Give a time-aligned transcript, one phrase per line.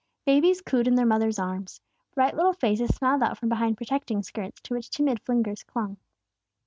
[0.25, 1.79] Babies cooed in their mother's arms.
[2.15, 5.97] Bright little faces smiled out from behind protecting skirts, to which timid fingers clung.